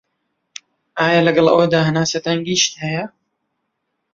[0.99, 3.03] ئایا لەگەڵ ئەوەدا هەناسه تەنگیشت هەیە؟